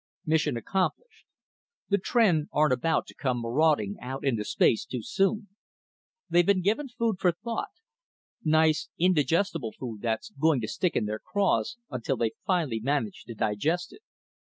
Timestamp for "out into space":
4.01-4.83